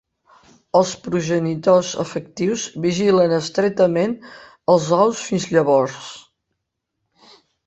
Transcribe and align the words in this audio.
Els 0.77 0.93
progenitors 1.07 1.91
efectius 2.03 2.63
vigilen 2.85 3.35
estretament 3.41 4.17
els 4.77 4.89
ous 5.05 5.23
fins 5.27 5.47
llavors. 5.53 6.05